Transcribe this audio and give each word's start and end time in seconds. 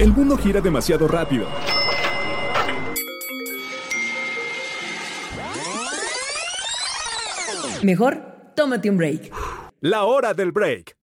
El 0.00 0.14
mundo 0.14 0.38
gira 0.38 0.62
demasiado 0.62 1.06
rápido. 1.06 1.46
Mejor, 7.82 8.22
tómate 8.56 8.88
un 8.88 8.96
break. 8.96 9.30
La 9.82 10.04
hora 10.04 10.32
del 10.32 10.52
break. 10.52 10.96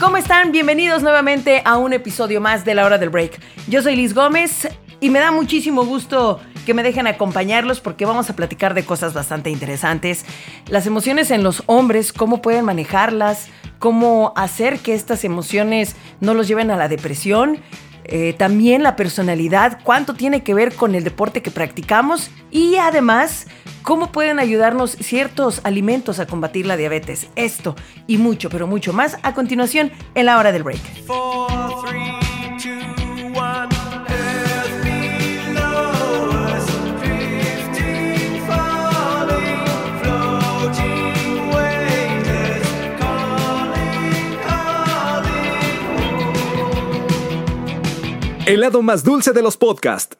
¿Cómo 0.00 0.16
están? 0.16 0.52
Bienvenidos 0.52 1.02
nuevamente 1.02 1.60
a 1.66 1.76
un 1.76 1.92
episodio 1.92 2.40
más 2.40 2.64
de 2.64 2.74
La 2.74 2.86
hora 2.86 2.96
del 2.96 3.10
break. 3.10 3.38
Yo 3.68 3.82
soy 3.82 3.94
Liz 3.94 4.14
Gómez 4.14 4.66
y 5.00 5.10
me 5.10 5.18
da 5.18 5.32
muchísimo 5.32 5.84
gusto 5.84 6.40
que 6.64 6.72
me 6.72 6.82
dejen 6.82 7.06
acompañarlos 7.06 7.80
porque 7.80 8.06
vamos 8.06 8.30
a 8.30 8.36
platicar 8.36 8.72
de 8.72 8.86
cosas 8.86 9.12
bastante 9.12 9.50
interesantes. 9.50 10.24
Las 10.68 10.86
emociones 10.86 11.30
en 11.30 11.42
los 11.42 11.62
hombres, 11.66 12.14
cómo 12.14 12.40
pueden 12.40 12.64
manejarlas, 12.64 13.50
cómo 13.78 14.32
hacer 14.36 14.78
que 14.80 14.94
estas 14.94 15.24
emociones 15.24 15.96
no 16.20 16.34
los 16.34 16.48
lleven 16.48 16.70
a 16.70 16.76
la 16.76 16.88
depresión. 16.88 17.58
Eh, 18.04 18.34
también 18.38 18.84
la 18.84 18.94
personalidad, 18.94 19.80
cuánto 19.82 20.14
tiene 20.14 20.44
que 20.44 20.54
ver 20.54 20.74
con 20.74 20.94
el 20.94 21.02
deporte 21.02 21.42
que 21.42 21.50
practicamos 21.50 22.30
y 22.52 22.76
además 22.76 23.48
cómo 23.82 24.12
pueden 24.12 24.38
ayudarnos 24.38 24.92
ciertos 24.92 25.60
alimentos 25.64 26.20
a 26.20 26.26
combatir 26.26 26.66
la 26.66 26.76
diabetes. 26.76 27.28
Esto 27.34 27.74
y 28.06 28.18
mucho, 28.18 28.48
pero 28.48 28.66
mucho 28.66 28.92
más 28.92 29.18
a 29.22 29.34
continuación 29.34 29.90
en 30.14 30.26
la 30.26 30.38
hora 30.38 30.52
del 30.52 30.62
break. 30.62 30.80
El 48.46 48.60
lado 48.60 48.80
más 48.80 49.02
dulce 49.02 49.32
de 49.32 49.42
los 49.42 49.56
podcasts. 49.56 50.16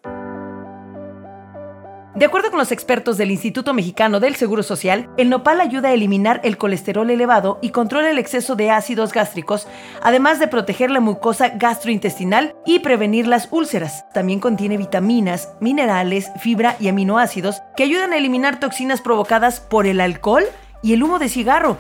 De 2.16 2.24
acuerdo 2.24 2.50
con 2.50 2.58
los 2.58 2.72
expertos 2.72 3.18
del 3.18 3.30
Instituto 3.30 3.72
Mexicano 3.72 4.18
del 4.18 4.34
Seguro 4.34 4.64
Social, 4.64 5.08
el 5.16 5.30
nopal 5.30 5.60
ayuda 5.60 5.90
a 5.90 5.92
eliminar 5.92 6.40
el 6.42 6.58
colesterol 6.58 7.08
elevado 7.08 7.60
y 7.62 7.70
controla 7.70 8.10
el 8.10 8.18
exceso 8.18 8.56
de 8.56 8.72
ácidos 8.72 9.12
gástricos, 9.12 9.68
además 10.02 10.40
de 10.40 10.48
proteger 10.48 10.90
la 10.90 10.98
mucosa 10.98 11.50
gastrointestinal 11.50 12.56
y 12.66 12.80
prevenir 12.80 13.28
las 13.28 13.46
úlceras. 13.52 14.04
También 14.12 14.40
contiene 14.40 14.76
vitaminas, 14.76 15.50
minerales, 15.60 16.32
fibra 16.40 16.74
y 16.80 16.88
aminoácidos 16.88 17.62
que 17.76 17.84
ayudan 17.84 18.12
a 18.12 18.16
eliminar 18.16 18.58
toxinas 18.58 19.00
provocadas 19.02 19.60
por 19.60 19.86
el 19.86 20.00
alcohol 20.00 20.46
y 20.82 20.94
el 20.94 21.04
humo 21.04 21.20
de 21.20 21.28
cigarro. 21.28 21.76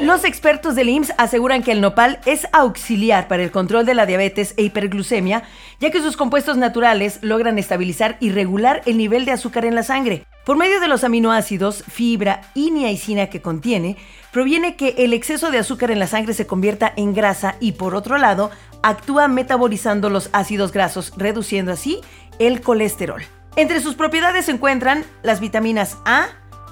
Los 0.00 0.24
expertos 0.24 0.74
del 0.74 0.88
IMSS 0.88 1.14
aseguran 1.18 1.62
que 1.62 1.70
el 1.70 1.80
nopal 1.80 2.18
es 2.26 2.48
auxiliar 2.52 3.28
para 3.28 3.44
el 3.44 3.52
control 3.52 3.86
de 3.86 3.94
la 3.94 4.06
diabetes 4.06 4.52
e 4.56 4.62
hiperglucemia, 4.62 5.44
ya 5.80 5.90
que 5.90 6.00
sus 6.00 6.16
compuestos 6.16 6.56
naturales 6.56 7.20
logran 7.22 7.58
estabilizar 7.58 8.16
y 8.18 8.30
regular 8.30 8.82
el 8.86 8.96
nivel 8.96 9.24
de 9.24 9.32
azúcar 9.32 9.64
en 9.64 9.74
la 9.74 9.84
sangre. 9.84 10.26
Por 10.44 10.56
medio 10.56 10.80
de 10.80 10.88
los 10.88 11.04
aminoácidos, 11.04 11.84
fibra 11.88 12.42
y 12.54 12.70
niacina 12.70 13.28
que 13.28 13.40
contiene, 13.40 13.96
proviene 14.32 14.76
que 14.76 14.96
el 14.98 15.12
exceso 15.12 15.50
de 15.50 15.58
azúcar 15.58 15.90
en 15.90 16.00
la 16.00 16.08
sangre 16.08 16.34
se 16.34 16.46
convierta 16.46 16.92
en 16.96 17.14
grasa 17.14 17.54
y 17.60 17.72
por 17.72 17.94
otro 17.94 18.18
lado, 18.18 18.50
actúa 18.82 19.28
metabolizando 19.28 20.10
los 20.10 20.28
ácidos 20.32 20.72
grasos, 20.72 21.12
reduciendo 21.16 21.72
así 21.72 22.00
el 22.38 22.60
colesterol. 22.60 23.22
Entre 23.56 23.80
sus 23.80 23.94
propiedades 23.94 24.46
se 24.46 24.52
encuentran 24.52 25.04
las 25.22 25.40
vitaminas 25.40 25.96
A, 26.04 26.26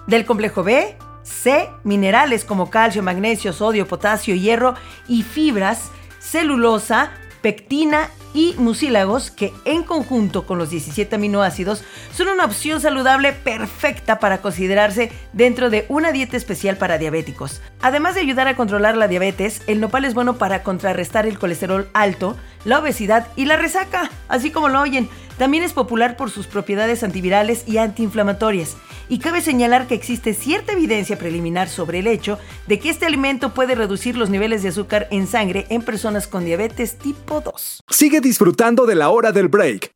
del 0.06 0.26
complejo 0.26 0.64
B, 0.64 0.96
C, 1.22 1.68
minerales 1.84 2.44
como 2.44 2.70
calcio, 2.70 3.02
magnesio, 3.02 3.52
sodio, 3.52 3.86
potasio, 3.86 4.34
hierro 4.34 4.74
y 5.08 5.22
fibras, 5.22 5.90
celulosa, 6.18 7.12
pectina 7.42 8.08
y 8.34 8.54
mucílagos 8.56 9.30
que 9.30 9.52
en 9.64 9.82
conjunto 9.82 10.46
con 10.46 10.58
los 10.58 10.70
17 10.70 11.16
aminoácidos 11.16 11.84
son 12.14 12.28
una 12.28 12.44
opción 12.44 12.80
saludable 12.80 13.32
perfecta 13.32 14.18
para 14.18 14.38
considerarse 14.40 15.12
dentro 15.32 15.68
de 15.68 15.84
una 15.88 16.12
dieta 16.12 16.36
especial 16.36 16.76
para 16.76 16.98
diabéticos. 16.98 17.60
Además 17.82 18.14
de 18.14 18.22
ayudar 18.22 18.48
a 18.48 18.56
controlar 18.56 18.96
la 18.96 19.08
diabetes, 19.08 19.62
el 19.66 19.80
nopal 19.80 20.04
es 20.04 20.14
bueno 20.14 20.38
para 20.38 20.62
contrarrestar 20.62 21.26
el 21.26 21.38
colesterol 21.38 21.88
alto, 21.92 22.36
la 22.64 22.78
obesidad 22.78 23.26
y 23.36 23.44
la 23.44 23.56
resaca, 23.56 24.10
así 24.28 24.50
como 24.50 24.68
lo 24.68 24.80
oyen. 24.80 25.08
También 25.36 25.64
es 25.64 25.72
popular 25.72 26.16
por 26.16 26.30
sus 26.30 26.46
propiedades 26.46 27.02
antivirales 27.02 27.64
y 27.66 27.78
antiinflamatorias. 27.78 28.76
Y 29.08 29.18
cabe 29.18 29.40
señalar 29.40 29.86
que 29.86 29.94
existe 29.94 30.34
cierta 30.34 30.72
evidencia 30.72 31.18
preliminar 31.18 31.68
sobre 31.68 31.98
el 32.00 32.06
hecho 32.06 32.38
de 32.66 32.78
que 32.78 32.90
este 32.90 33.06
alimento 33.06 33.54
puede 33.54 33.74
reducir 33.74 34.16
los 34.16 34.30
niveles 34.30 34.62
de 34.62 34.70
azúcar 34.70 35.08
en 35.10 35.26
sangre 35.26 35.66
en 35.68 35.82
personas 35.82 36.26
con 36.26 36.44
diabetes 36.44 36.98
tipo 36.98 37.40
2. 37.40 37.84
Sigue 37.88 38.20
disfrutando 38.20 38.86
de 38.86 38.94
la 38.94 39.10
hora 39.10 39.32
del 39.32 39.48
break. 39.48 39.92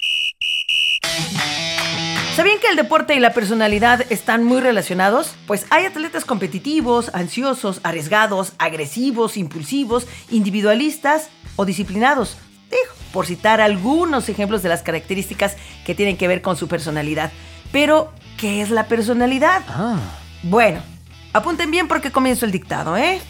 ¿Sabían 2.37 2.59
que 2.59 2.69
el 2.69 2.77
deporte 2.77 3.15
y 3.15 3.19
la 3.19 3.33
personalidad 3.33 4.05
están 4.12 4.45
muy 4.45 4.61
relacionados? 4.61 5.34
Pues 5.47 5.65
hay 5.71 5.87
atletas 5.87 6.27
competitivos, 6.27 7.11
ansiosos, 7.15 7.81
arriesgados, 7.83 8.53
agresivos, 8.59 9.39
impulsivos, 9.39 10.06
individualistas 10.31 11.31
o 11.56 11.65
disciplinados. 11.65 12.37
Dijo, 12.71 12.95
por 13.11 13.25
citar 13.25 13.62
algunos 13.62 14.28
ejemplos 14.28 14.62
de 14.62 14.69
las 14.69 14.83
características 14.83 15.56
que 15.87 15.95
tienen 15.95 16.19
que 16.19 16.28
ver 16.28 16.43
con 16.43 16.59
su 16.59 16.69
personalidad. 16.69 17.33
Pero, 17.72 18.12
¿qué 18.37 18.63
es 18.63 18.71
la 18.71 18.87
personalidad? 18.87 19.63
Ah. 19.69 19.99
Bueno, 20.43 20.81
apunten 21.33 21.71
bien 21.71 21.89
porque 21.89 22.11
comienzo 22.11 22.45
el 22.45 22.53
dictado, 22.53 22.97
¿eh? 22.97 23.21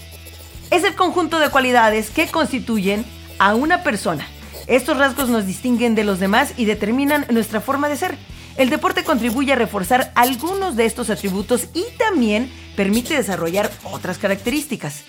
Es 0.71 0.85
el 0.85 0.95
conjunto 0.95 1.39
de 1.39 1.51
cualidades 1.51 2.11
que 2.11 2.27
constituyen 2.27 3.05
a 3.39 3.55
una 3.55 3.83
persona. 3.83 4.27
Estos 4.67 4.99
rasgos 4.99 5.29
nos 5.29 5.47
distinguen 5.47 5.95
de 5.95 6.05
los 6.05 6.19
demás 6.19 6.55
y 6.57 6.65
determinan 6.65 7.27
nuestra 7.31 7.61
forma 7.61 7.89
de 7.89 7.97
ser. 7.97 8.19
El 8.57 8.71
deporte 8.71 9.05
contribuye 9.05 9.53
a 9.53 9.57
reforzar 9.57 10.13
algunos 10.15 10.77
de 10.77 10.87
estos 10.87 11.11
atributos 11.11 11.69
y 11.75 11.85
también 11.99 12.51
permite 12.75 13.15
desarrollar 13.15 13.71
otras 13.85 14.19
características. 14.19 15.05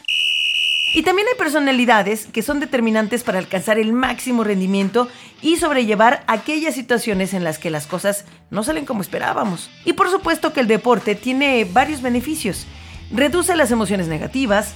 Y 0.94 1.04
también 1.04 1.28
hay 1.28 1.38
personalidades 1.38 2.28
que 2.28 2.42
son 2.42 2.60
determinantes 2.60 3.24
para 3.24 3.40
alcanzar 3.40 3.78
el 3.78 3.92
máximo 3.92 4.44
rendimiento 4.44 5.10
y 5.42 5.58
sobrellevar 5.58 6.24
aquellas 6.28 6.76
situaciones 6.76 7.34
en 7.34 7.44
las 7.44 7.60
que 7.60 7.70
las 7.70 7.88
cosas 7.88 8.26
no 8.50 8.64
salen 8.64 8.86
como 8.86 9.02
esperábamos. 9.02 9.70
Y 9.84 9.94
por 9.94 10.10
supuesto 10.10 10.54
que 10.54 10.62
el 10.62 10.68
deporte 10.68 11.16
tiene 11.16 11.66
varios 11.66 12.02
beneficios. 12.02 12.66
Reduce 13.12 13.56
las 13.56 13.72
emociones 13.72 14.08
negativas, 14.08 14.74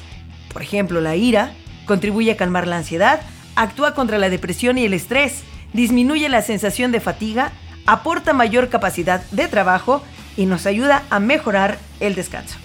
por 0.51 0.61
ejemplo 0.61 0.99
la 1.01 1.15
ira, 1.15 1.53
contribuye 1.85 2.31
a 2.31 2.37
calmar 2.37 2.67
la 2.67 2.77
ansiedad, 2.77 3.21
actúa 3.55 3.93
contra 3.93 4.17
la 4.17 4.29
depresión 4.29 4.77
y 4.77 4.85
el 4.85 4.93
estrés, 4.93 5.43
disminuye 5.73 6.27
la 6.29 6.41
sensación 6.41 6.91
de 6.91 6.99
fatiga, 6.99 7.51
aporta 7.85 8.33
mayor 8.33 8.69
capacidad 8.69 9.23
de 9.31 9.47
trabajo 9.47 10.03
y 10.37 10.45
nos 10.45 10.65
ayuda 10.65 11.03
a 11.09 11.19
mejorar 11.19 11.77
el 11.99 12.15
descanso. 12.15 12.57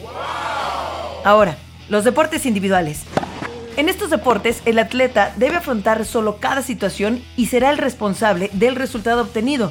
Ahora, 1.25 1.57
los 1.89 2.05
deportes 2.05 2.47
individuales. 2.47 3.05
En 3.77 3.91
estos 3.91 4.09
deportes, 4.09 4.63
el 4.65 4.79
atleta 4.79 5.35
debe 5.37 5.57
afrontar 5.57 6.07
solo 6.07 6.39
cada 6.39 6.63
situación 6.63 7.23
y 7.37 7.47
será 7.47 7.71
el 7.71 7.77
responsable 7.77 8.49
del 8.55 8.75
resultado 8.75 9.21
obtenido. 9.21 9.71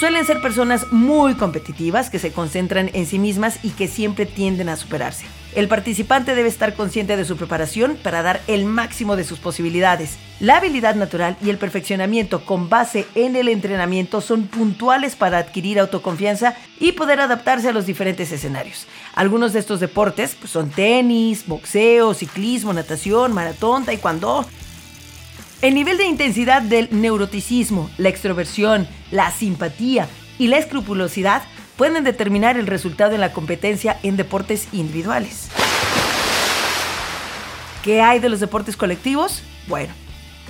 Suelen 0.00 0.24
ser 0.24 0.42
personas 0.42 0.90
muy 0.90 1.34
competitivas 1.34 2.10
que 2.10 2.18
se 2.18 2.32
concentran 2.32 2.90
en 2.92 3.06
sí 3.06 3.20
mismas 3.20 3.60
y 3.62 3.70
que 3.70 3.86
siempre 3.86 4.26
tienden 4.26 4.68
a 4.68 4.76
superarse. 4.76 5.26
El 5.54 5.66
participante 5.66 6.36
debe 6.36 6.48
estar 6.48 6.74
consciente 6.74 7.16
de 7.16 7.24
su 7.24 7.36
preparación 7.36 7.98
para 8.00 8.22
dar 8.22 8.40
el 8.46 8.66
máximo 8.66 9.16
de 9.16 9.24
sus 9.24 9.40
posibilidades. 9.40 10.16
La 10.38 10.58
habilidad 10.58 10.94
natural 10.94 11.36
y 11.42 11.50
el 11.50 11.58
perfeccionamiento 11.58 12.44
con 12.44 12.68
base 12.68 13.06
en 13.16 13.34
el 13.34 13.48
entrenamiento 13.48 14.20
son 14.20 14.46
puntuales 14.46 15.16
para 15.16 15.38
adquirir 15.38 15.80
autoconfianza 15.80 16.54
y 16.78 16.92
poder 16.92 17.20
adaptarse 17.20 17.68
a 17.68 17.72
los 17.72 17.84
diferentes 17.84 18.30
escenarios. 18.30 18.86
Algunos 19.14 19.52
de 19.52 19.58
estos 19.58 19.80
deportes 19.80 20.36
pues, 20.38 20.52
son 20.52 20.70
tenis, 20.70 21.44
boxeo, 21.48 22.14
ciclismo, 22.14 22.72
natación, 22.72 23.32
maratón, 23.32 23.84
taekwondo, 23.84 24.46
el 25.62 25.74
nivel 25.74 25.98
de 25.98 26.06
intensidad 26.06 26.62
del 26.62 26.88
neuroticismo, 26.92 27.90
la 27.98 28.08
extroversión, 28.08 28.88
la 29.10 29.30
simpatía 29.30 30.08
y 30.38 30.46
la 30.46 30.56
escrupulosidad 30.56 31.42
pueden 31.80 32.04
determinar 32.04 32.58
el 32.58 32.66
resultado 32.66 33.14
en 33.14 33.22
la 33.22 33.32
competencia 33.32 33.98
en 34.02 34.18
deportes 34.18 34.68
individuales. 34.70 35.48
¿Qué 37.82 38.02
hay 38.02 38.18
de 38.18 38.28
los 38.28 38.38
deportes 38.38 38.76
colectivos? 38.76 39.42
Bueno, 39.66 39.90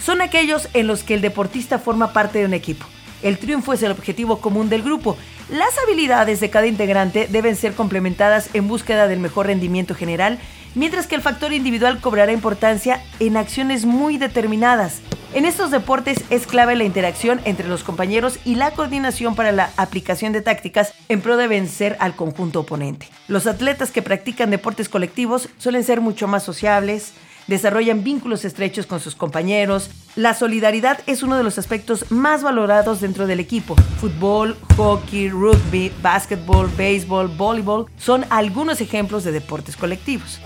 son 0.02 0.22
aquellos 0.22 0.68
en 0.74 0.88
los 0.88 1.04
que 1.04 1.14
el 1.14 1.20
deportista 1.20 1.78
forma 1.78 2.12
parte 2.12 2.40
de 2.40 2.46
un 2.46 2.52
equipo. 2.52 2.84
El 3.22 3.38
triunfo 3.38 3.72
es 3.72 3.84
el 3.84 3.92
objetivo 3.92 4.40
común 4.40 4.68
del 4.68 4.82
grupo. 4.82 5.16
Las 5.48 5.78
habilidades 5.78 6.40
de 6.40 6.50
cada 6.50 6.66
integrante 6.66 7.28
deben 7.30 7.54
ser 7.54 7.74
complementadas 7.74 8.50
en 8.52 8.66
búsqueda 8.66 9.06
del 9.06 9.20
mejor 9.20 9.46
rendimiento 9.46 9.94
general 9.94 10.40
mientras 10.74 11.06
que 11.06 11.14
el 11.14 11.22
factor 11.22 11.52
individual 11.52 12.00
cobrará 12.00 12.32
importancia 12.32 13.04
en 13.20 13.36
acciones 13.36 13.84
muy 13.84 14.18
determinadas. 14.18 15.00
En 15.32 15.44
estos 15.44 15.70
deportes 15.70 16.24
es 16.30 16.44
clave 16.48 16.74
la 16.74 16.82
interacción 16.82 17.40
entre 17.44 17.68
los 17.68 17.84
compañeros 17.84 18.40
y 18.44 18.56
la 18.56 18.72
coordinación 18.72 19.36
para 19.36 19.52
la 19.52 19.70
aplicación 19.76 20.32
de 20.32 20.42
tácticas 20.42 20.92
en 21.08 21.20
pro 21.20 21.36
de 21.36 21.46
vencer 21.46 21.96
al 22.00 22.16
conjunto 22.16 22.58
oponente. 22.58 23.06
Los 23.28 23.46
atletas 23.46 23.92
que 23.92 24.02
practican 24.02 24.50
deportes 24.50 24.88
colectivos 24.88 25.48
suelen 25.56 25.84
ser 25.84 26.00
mucho 26.00 26.26
más 26.26 26.42
sociables, 26.42 27.12
desarrollan 27.50 28.04
vínculos 28.04 28.44
estrechos 28.44 28.86
con 28.86 29.00
sus 29.00 29.16
compañeros. 29.16 29.90
La 30.14 30.34
solidaridad 30.34 31.00
es 31.06 31.24
uno 31.24 31.36
de 31.36 31.42
los 31.42 31.58
aspectos 31.58 32.10
más 32.10 32.42
valorados 32.44 33.00
dentro 33.00 33.26
del 33.26 33.40
equipo. 33.40 33.74
Fútbol, 34.00 34.56
hockey, 34.76 35.28
rugby, 35.28 35.92
básquetbol, 36.00 36.70
béisbol, 36.76 37.26
voleibol 37.28 37.86
son 37.98 38.24
algunos 38.30 38.80
ejemplos 38.80 39.24
de 39.24 39.32
deportes 39.32 39.76
colectivos. 39.76 40.40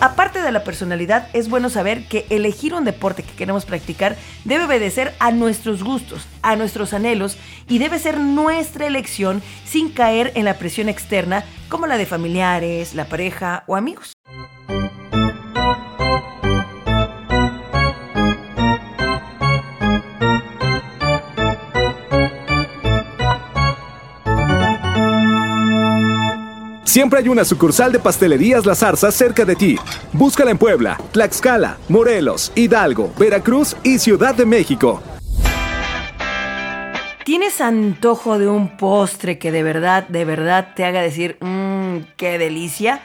Aparte 0.00 0.42
de 0.42 0.52
la 0.52 0.64
personalidad, 0.64 1.28
es 1.32 1.48
bueno 1.48 1.70
saber 1.70 2.06
que 2.08 2.26
elegir 2.28 2.74
un 2.74 2.84
deporte 2.84 3.22
que 3.22 3.32
queremos 3.32 3.64
practicar 3.64 4.16
debe 4.44 4.64
obedecer 4.64 5.14
a 5.18 5.30
nuestros 5.30 5.82
gustos, 5.82 6.26
a 6.42 6.56
nuestros 6.56 6.92
anhelos 6.92 7.38
y 7.68 7.78
debe 7.78 7.98
ser 7.98 8.20
nuestra 8.20 8.86
elección 8.86 9.42
sin 9.64 9.88
caer 9.90 10.32
en 10.34 10.44
la 10.44 10.58
presión 10.58 10.90
externa 10.90 11.44
como 11.70 11.86
la 11.86 11.96
de 11.96 12.04
familiares, 12.04 12.94
la 12.94 13.06
pareja 13.06 13.64
o 13.66 13.76
amigos. 13.76 14.12
Siempre 26.92 27.20
hay 27.20 27.28
una 27.30 27.46
sucursal 27.46 27.90
de 27.90 27.98
Pastelerías 27.98 28.66
La 28.66 28.74
Zarza 28.74 29.10
cerca 29.10 29.46
de 29.46 29.56
ti. 29.56 29.78
Búscala 30.12 30.50
en 30.50 30.58
Puebla, 30.58 31.00
Tlaxcala, 31.12 31.78
Morelos, 31.88 32.52
Hidalgo, 32.54 33.14
Veracruz 33.18 33.74
y 33.82 33.98
Ciudad 33.98 34.34
de 34.34 34.44
México. 34.44 35.00
¿Tienes 37.24 37.62
antojo 37.62 38.38
de 38.38 38.46
un 38.46 38.76
postre 38.76 39.38
que 39.38 39.50
de 39.50 39.62
verdad, 39.62 40.06
de 40.08 40.26
verdad 40.26 40.74
te 40.76 40.84
haga 40.84 41.00
decir, 41.00 41.38
mmm, 41.40 42.00
qué 42.18 42.36
delicia? 42.36 43.00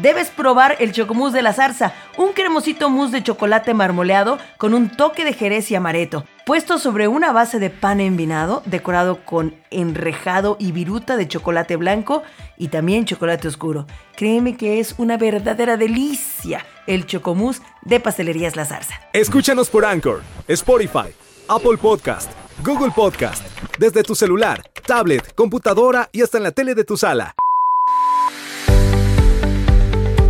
Debes 0.00 0.30
probar 0.30 0.76
el 0.78 0.92
chocomousse 0.92 1.34
de 1.34 1.42
la 1.42 1.52
zarza, 1.52 1.92
un 2.16 2.32
cremosito 2.32 2.88
mousse 2.88 3.12
de 3.12 3.22
chocolate 3.22 3.74
marmoleado 3.74 4.38
con 4.56 4.72
un 4.72 4.88
toque 4.88 5.26
de 5.26 5.34
jerez 5.34 5.70
y 5.70 5.74
amaretto, 5.74 6.24
puesto 6.46 6.78
sobre 6.78 7.08
una 7.08 7.32
base 7.32 7.58
de 7.58 7.70
pan 7.70 8.00
envinado, 8.00 8.62
decorado 8.66 9.24
con 9.24 9.56
enrejado 9.70 10.56
y 10.60 10.70
viruta 10.70 11.16
de 11.16 11.26
chocolate 11.26 11.74
blanco 11.74 12.22
y 12.56 12.68
también 12.68 13.04
chocolate 13.04 13.48
oscuro. 13.48 13.86
Créeme 14.16 14.56
que 14.56 14.78
es 14.78 14.94
una 14.96 15.16
verdadera 15.16 15.76
delicia 15.76 16.64
el 16.86 17.04
chocomousse 17.04 17.62
de 17.82 17.98
Pastelerías 17.98 18.54
La 18.54 18.64
Zarza. 18.64 18.94
Escúchanos 19.12 19.68
por 19.68 19.84
Anchor, 19.84 20.22
Spotify, 20.46 21.12
Apple 21.48 21.78
Podcast, 21.78 22.30
Google 22.64 22.92
Podcast, 22.94 23.44
desde 23.80 24.04
tu 24.04 24.14
celular, 24.14 24.62
tablet, 24.86 25.34
computadora 25.34 26.08
y 26.12 26.22
hasta 26.22 26.38
en 26.38 26.44
la 26.44 26.52
tele 26.52 26.76
de 26.76 26.84
tu 26.84 26.96
sala. 26.96 27.34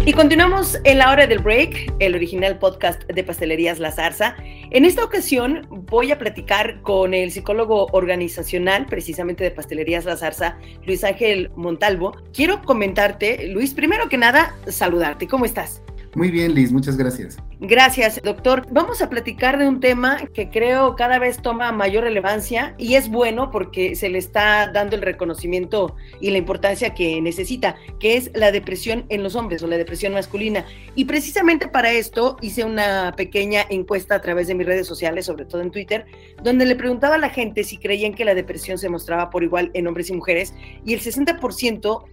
Y 0.07 0.13
continuamos 0.13 0.79
en 0.85 0.99
la 0.99 1.11
hora 1.11 1.27
del 1.27 1.41
break, 1.41 1.95
el 1.99 2.15
original 2.15 2.61
podcast 2.61 3.03
de 3.09 3.25
Pastelerías 3.25 3.81
La 3.81 3.91
Zarza. 3.91 4.37
En 4.71 4.85
esta 4.85 5.03
ocasión 5.03 5.67
voy 5.69 6.13
a 6.13 6.19
platicar 6.19 6.81
con 6.83 7.13
el 7.13 7.33
psicólogo 7.33 7.87
organizacional, 7.87 8.87
precisamente 8.87 9.43
de 9.43 9.51
Pastelerías 9.51 10.05
La 10.05 10.17
Zarza, 10.17 10.59
Luis 10.87 11.03
Ángel 11.03 11.51
Montalvo. 11.57 12.17
Quiero 12.33 12.63
comentarte, 12.63 13.49
Luis, 13.49 13.75
primero 13.75 14.09
que 14.09 14.17
nada, 14.17 14.55
saludarte. 14.69 15.27
¿Cómo 15.27 15.45
estás? 15.45 15.83
Muy 16.17 16.31
bien, 16.31 16.55
Liz, 16.55 16.73
muchas 16.73 16.97
gracias. 16.97 17.37
Gracias, 17.61 18.23
doctor. 18.23 18.67
Vamos 18.71 19.03
a 19.03 19.11
platicar 19.11 19.59
de 19.59 19.69
un 19.69 19.81
tema 19.81 20.17
que 20.33 20.49
creo 20.49 20.97
cada 20.97 21.19
vez 21.19 21.43
toma 21.43 21.73
mayor 21.73 22.05
relevancia 22.05 22.75
y 22.79 22.95
es 22.95 23.11
bueno 23.11 23.51
porque 23.51 23.95
se 23.97 24.09
le 24.09 24.17
está 24.17 24.71
dando 24.73 24.97
el 24.97 25.03
reconocimiento 25.03 25.95
y 26.19 26.31
la 26.31 26.39
importancia 26.39 26.95
que 26.95 27.21
necesita, 27.21 27.77
que 28.01 28.17
es 28.17 28.31
la 28.35 28.51
depresión 28.51 29.05
en 29.11 29.23
los 29.23 29.35
hombres 29.35 29.63
o 29.63 29.67
la 29.67 29.77
depresión 29.77 30.15
masculina. 30.15 30.65
Y 30.95 31.05
precisamente 31.05 31.69
para 31.69 31.93
esto 31.93 32.39
hice 32.41 32.65
una 32.65 33.13
pequeña 33.15 33.67
encuesta 33.69 34.15
a 34.15 34.23
través 34.23 34.47
de 34.49 34.55
mis 34.55 34.67
redes 34.67 34.87
sociales, 34.87 35.27
sobre 35.27 35.45
todo 35.45 35.61
en 35.61 35.71
Twitter, 35.71 36.07
donde 36.43 36.65
le 36.65 36.77
preguntaba 36.77 37.17
a 37.17 37.19
la 37.19 37.29
gente 37.29 37.63
si 37.63 37.77
creían 37.77 38.15
que 38.15 38.25
la 38.25 38.35
depresión 38.35 38.79
se 38.79 38.89
mostraba 38.89 39.29
por 39.29 39.45
igual 39.45 39.71
en 39.75 39.87
hombres 39.87 40.09
y 40.09 40.15
mujeres 40.15 40.55
y 40.83 40.95
el 40.95 41.01
60% 41.01 42.05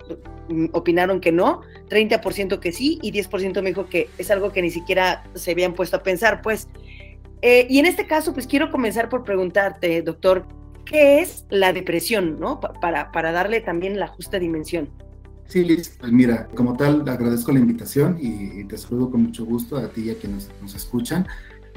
mm, 0.49 0.65
opinaron 0.73 1.21
que 1.21 1.31
no, 1.31 1.61
30% 1.89 2.59
que 2.59 2.73
sí 2.73 2.99
y 3.01 3.13
10% 3.13 3.61
me 3.61 3.69
dijo 3.69 3.87
que 3.87 3.92
es 4.17 4.31
algo 4.31 4.51
que 4.51 4.61
ni 4.61 4.71
siquiera 4.71 5.23
se 5.35 5.51
habían 5.51 5.73
puesto 5.73 5.97
a 5.97 6.03
pensar, 6.03 6.41
pues. 6.41 6.67
Eh, 7.41 7.67
y 7.69 7.79
en 7.79 7.85
este 7.85 8.07
caso, 8.07 8.33
pues 8.33 8.47
quiero 8.47 8.71
comenzar 8.71 9.09
por 9.09 9.23
preguntarte, 9.23 10.01
doctor, 10.01 10.45
¿qué 10.85 11.19
es 11.19 11.45
la 11.49 11.73
depresión, 11.73 12.39
no? 12.39 12.59
Para, 12.59 13.11
para 13.11 13.31
darle 13.31 13.61
también 13.61 13.99
la 13.99 14.07
justa 14.07 14.39
dimensión. 14.39 14.89
Sí, 15.47 15.63
Liz, 15.63 15.95
pues 15.99 16.11
mira, 16.11 16.47
como 16.55 16.75
tal, 16.75 17.07
agradezco 17.07 17.51
la 17.51 17.59
invitación 17.59 18.17
y, 18.19 18.63
te 18.63 18.77
saludo 18.77 19.11
con 19.11 19.23
mucho 19.23 19.45
gusto 19.45 19.77
a 19.77 19.87
ti 19.89 20.05
y 20.05 20.09
a 20.09 20.17
quienes 20.17 20.49
nos 20.61 20.73
escuchan. 20.73 21.27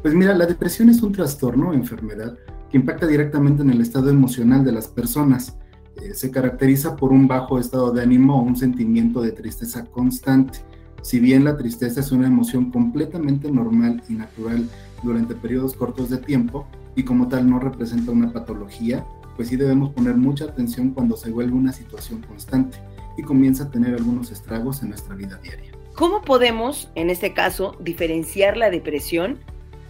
Pues 0.00 0.14
mira, 0.14 0.34
la 0.34 0.46
depresión 0.46 0.88
es 0.88 1.02
un 1.02 1.12
trastorno 1.12 1.74
enfermedad 1.74 2.38
que 2.70 2.76
impacta 2.78 3.06
directamente 3.06 3.62
en 3.62 3.70
el 3.70 3.80
estado 3.80 4.08
emocional 4.08 4.64
de 4.64 4.72
las 4.72 4.88
personas. 4.88 5.58
Eh, 6.00 6.14
se 6.14 6.30
caracteriza 6.30 6.96
por 6.96 7.12
un 7.12 7.26
bajo 7.28 7.58
estado 7.58 7.90
de 7.90 8.02
ánimo 8.02 8.38
o 8.38 8.42
un 8.42 8.56
sentimiento 8.56 9.20
de 9.20 9.32
tristeza 9.32 9.84
constante. 9.84 10.60
Si 11.06 11.20
bien 11.20 11.44
la 11.44 11.56
tristeza 11.56 12.00
es 12.00 12.10
una 12.10 12.26
emoción 12.26 12.72
completamente 12.72 13.48
normal 13.48 14.02
y 14.08 14.14
natural 14.14 14.68
durante 15.04 15.36
periodos 15.36 15.74
cortos 15.74 16.10
de 16.10 16.18
tiempo 16.18 16.66
y 16.96 17.04
como 17.04 17.28
tal 17.28 17.48
no 17.48 17.60
representa 17.60 18.10
una 18.10 18.32
patología, 18.32 19.06
pues 19.36 19.46
sí 19.46 19.54
debemos 19.54 19.92
poner 19.92 20.16
mucha 20.16 20.46
atención 20.46 20.90
cuando 20.90 21.16
se 21.16 21.30
vuelve 21.30 21.52
una 21.52 21.72
situación 21.72 22.22
constante 22.22 22.78
y 23.16 23.22
comienza 23.22 23.62
a 23.62 23.70
tener 23.70 23.94
algunos 23.94 24.32
estragos 24.32 24.82
en 24.82 24.88
nuestra 24.88 25.14
vida 25.14 25.38
diaria. 25.44 25.70
¿Cómo 25.94 26.22
podemos, 26.22 26.90
en 26.96 27.08
este 27.08 27.32
caso, 27.32 27.76
diferenciar 27.78 28.56
la 28.56 28.68
depresión 28.68 29.38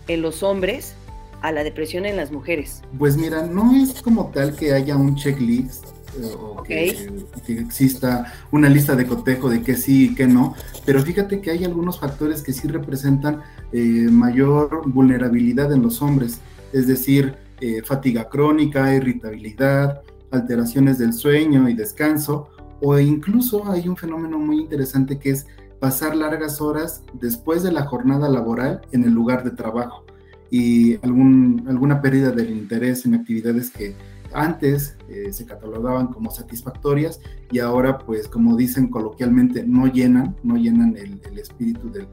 en 0.08 0.20
los 0.20 0.42
hombres 0.42 0.96
a 1.40 1.50
la 1.50 1.64
depresión 1.64 2.04
en 2.04 2.18
las 2.18 2.30
mujeres? 2.30 2.82
Pues 2.98 3.16
mira, 3.16 3.46
no 3.46 3.74
es 3.74 4.02
como 4.02 4.26
tal 4.32 4.54
que 4.54 4.74
haya 4.74 4.98
un 4.98 5.16
checklist 5.16 5.95
o 6.24 6.62
que, 6.62 7.08
exista 7.46 8.32
una 8.50 8.68
lista 8.68 8.96
de 8.96 9.06
cotejo 9.06 9.48
de 9.48 9.62
qué 9.62 9.76
sí 9.76 10.10
y 10.10 10.14
qué 10.14 10.26
no, 10.26 10.54
pero 10.84 11.00
fíjate 11.02 11.40
que 11.40 11.50
hay 11.50 11.64
algunos 11.64 12.00
factores 12.00 12.42
que 12.42 12.52
sí 12.52 12.68
representan 12.68 13.42
eh, 13.72 14.08
mayor 14.10 14.82
vulnerabilidad 14.86 15.72
en 15.72 15.82
los 15.82 16.02
hombres, 16.02 16.40
es 16.72 16.86
decir, 16.86 17.34
eh, 17.60 17.82
fatiga 17.82 18.28
crónica, 18.28 18.94
irritabilidad, 18.94 20.02
alteraciones 20.30 20.98
del 20.98 21.12
sueño 21.12 21.68
y 21.68 21.74
descanso, 21.74 22.48
o 22.80 22.98
incluso 22.98 23.70
hay 23.70 23.88
un 23.88 23.96
fenómeno 23.96 24.38
muy 24.38 24.60
interesante 24.60 25.18
que 25.18 25.30
es 25.30 25.46
pasar 25.80 26.16
largas 26.16 26.60
horas 26.60 27.02
después 27.14 27.62
de 27.62 27.72
la 27.72 27.84
jornada 27.84 28.28
laboral 28.28 28.80
en 28.92 29.04
el 29.04 29.12
lugar 29.12 29.44
de 29.44 29.50
trabajo 29.50 30.04
y 30.50 30.94
algún, 31.04 31.64
alguna 31.68 32.00
pérdida 32.00 32.30
del 32.30 32.50
interés 32.50 33.04
en 33.04 33.14
actividades 33.14 33.70
que 33.70 33.94
antes 34.37 34.97
eh, 35.09 35.33
se 35.33 35.47
catalogaban 35.47 36.09
como 36.09 36.31
satisfactorias 36.31 37.21
y 37.50 37.59
ahora 37.59 37.99
pues 37.99 38.28
como 38.28 38.55
dicen 38.55 38.88
coloquialmente 38.88 39.64
no 39.66 39.87
llenan, 39.87 40.37
no 40.43 40.57
llenan 40.57 40.95
el, 40.97 41.38
espíritu 41.38 41.90
del, 41.90 42.07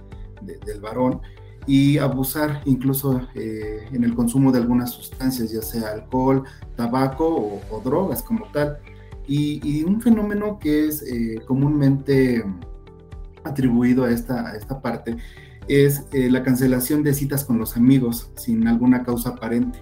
varón 0.81 1.21
y 1.67 1.97
abusar 1.97 2.61
incluso 2.65 3.21
eh, 3.35 3.87
en 3.91 4.03
el 4.03 4.15
consumo 4.15 4.51
de 4.51 4.59
algunas 4.59 4.91
sustancias, 4.91 5.51
ya 5.51 5.61
sea 5.61 5.89
alcohol, 5.89 6.43
tabaco 6.75 7.61
o, 7.69 7.81
drogas 7.83 8.21
como 8.23 8.45
tal. 8.51 8.77
Y, 9.25 9.83
un 9.83 10.01
fenómeno 10.01 10.59
que 10.59 10.87
es 10.87 11.01
eh, 11.03 11.39
comúnmente 11.45 12.43
atribuido 13.45 14.03
a 14.03 14.11
esta, 14.11 14.49
a 14.49 14.55
esta 14.55 14.81
parte 14.81 15.15
es 15.69 16.05
la 16.11 16.43
cancelación 16.43 17.03
de 17.03 17.13
citas 17.13 17.45
con 17.45 17.57
los 17.57 17.77
amigos 17.77 18.29
sin 18.35 18.67
alguna 18.67 19.03
causa 19.03 19.29
aparente 19.29 19.79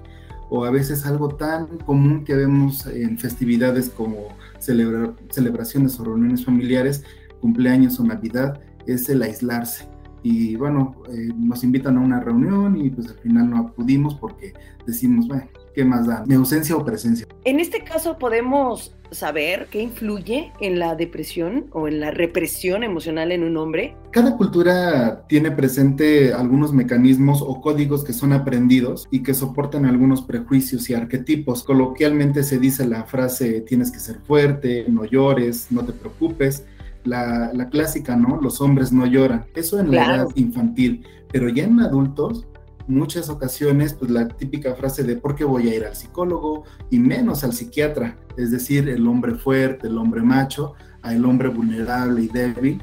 o 0.54 0.66
a 0.66 0.70
veces 0.70 1.06
algo 1.06 1.30
tan 1.30 1.78
común 1.80 2.26
que 2.26 2.36
vemos 2.36 2.86
en 2.86 3.18
festividades 3.18 3.90
como 3.90 4.28
celebraciones 4.60 5.98
o 5.98 6.04
reuniones 6.04 6.44
familiares, 6.44 7.06
cumpleaños 7.40 7.98
o 8.02 8.04
Navidad, 8.04 8.60
es 8.86 9.08
el 9.08 9.22
aislarse. 9.22 9.88
Y 10.24 10.58
bueno, 10.58 11.04
eh, 11.10 11.30
nos 11.38 11.64
invitan 11.64 11.98
a 11.98 12.02
una 12.02 12.20
reunión 12.20 12.76
y 12.76 12.90
pues 12.90 13.08
al 13.08 13.18
final 13.20 13.50
no 13.50 13.60
acudimos 13.60 14.16
porque 14.16 14.54
decimos, 14.86 15.30
bueno, 15.30 15.48
¿qué 15.74 15.86
más 15.86 16.06
da? 16.06 16.26
¿Mi 16.28 16.36
ausencia 16.36 16.76
o 16.76 16.84
presencia? 16.84 17.26
En 17.46 17.62
este 17.62 17.86
caso 17.86 18.18
podemos 18.18 18.94
saber 19.12 19.68
qué 19.70 19.82
influye 19.82 20.52
en 20.62 20.80
la 20.80 20.96
depresión 20.96 21.68
o 21.72 21.88
en 21.88 22.00
la 22.00 22.12
represión 22.12 22.84
emocional 22.84 23.32
en 23.32 23.44
un 23.44 23.58
hombre? 23.58 23.96
Cada 24.12 24.38
cultura 24.38 25.26
tiene 25.28 25.52
presente 25.52 26.34
algunos 26.34 26.74
mecanismos 26.74 27.42
o 27.42 27.62
códigos 27.62 28.04
que 28.04 28.14
son 28.14 28.34
aprendidos 28.34 29.08
y 29.12 29.24
que 29.24 29.34
soportan 29.34 29.86
algunos 29.86 30.22
prejuicios 30.22 30.90
y 30.90 30.94
arquetipos. 30.94 31.64
Coloquialmente 31.64 32.44
se 32.44 32.58
dice 32.58 32.88
la 32.88 33.04
frase 33.04 33.62
tienes 33.62 33.92
que 33.92 34.00
ser 34.00 34.18
fuerte, 34.22 34.86
no 34.88 35.06
llores, 35.06 35.68
no 35.72 35.86
te 35.86 35.94
preocupes. 35.94 36.66
La, 37.04 37.52
clásica, 37.72 38.16
¿no? 38.16 38.40
Los 38.42 38.62
hombres 38.62 38.92
no 38.92 39.08
lloran. 39.08 39.46
Eso 39.56 39.80
en 39.80 39.90
la 39.90 40.16
edad 40.16 40.28
infantil, 40.36 41.04
pero 41.32 41.50
ya 41.50 41.64
en 41.64 41.80
adultos 41.80 42.46
muchas 42.92 43.30
ocasiones, 43.30 43.94
pues 43.94 44.12
la 44.12 44.28
típica 44.28 44.76
frase 44.76 45.04
de 45.04 45.16
¿por 45.16 45.36
qué 45.36 45.44
voy 45.44 45.70
a 45.70 45.76
ir 45.76 45.86
al 45.86 45.96
psicólogo? 45.96 46.64
Y 46.90 47.00
menos 47.00 47.44
al 47.44 47.54
psiquiatra, 47.54 48.18
es 48.38 48.52
decir, 48.52 48.90
el 48.90 49.08
hombre 49.08 49.36
fuerte, 49.36 49.88
el 49.88 49.98
hombre 49.98 50.22
macho, 50.22 50.76
al 51.02 51.26
hombre 51.26 51.50
vulnerable 51.50 52.22
y 52.22 52.28
débil, 52.28 52.82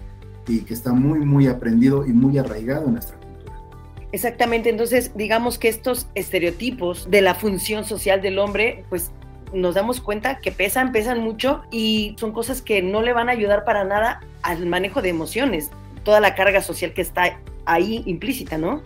y 0.48 0.60
que 0.60 0.74
está 0.74 0.92
muy, 0.92 1.20
muy 1.20 1.46
aprendido 1.46 2.06
y 2.06 2.12
muy 2.12 2.38
arraigado 2.38 2.86
en 2.86 2.94
nuestra 2.94 3.16
cultura. 3.18 3.54
Exactamente, 4.10 4.70
entonces 4.70 5.12
digamos 5.14 5.58
que 5.58 5.68
estos 5.68 6.08
estereotipos 6.14 7.10
de 7.10 7.20
la 7.20 7.34
función 7.34 7.84
social 7.84 8.22
del 8.22 8.38
hombre, 8.38 8.84
pues 8.88 9.12
nos 9.52 9.74
damos 9.74 10.00
cuenta 10.00 10.38
que 10.38 10.52
pesan, 10.52 10.92
pesan 10.92 11.20
mucho 11.20 11.62
y 11.70 12.16
son 12.18 12.32
cosas 12.32 12.62
que 12.62 12.82
no 12.82 13.02
le 13.02 13.12
van 13.12 13.28
a 13.28 13.32
ayudar 13.32 13.64
para 13.64 13.84
nada 13.84 14.20
al 14.42 14.66
manejo 14.66 15.02
de 15.02 15.10
emociones, 15.10 15.70
toda 16.04 16.20
la 16.20 16.34
carga 16.34 16.62
social 16.62 16.92
que 16.92 17.02
está 17.02 17.38
ahí 17.66 18.02
implícita, 18.06 18.58
¿no? 18.58 18.82